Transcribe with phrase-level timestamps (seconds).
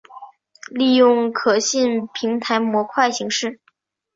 [0.71, 3.59] 利用可信平台模块形式。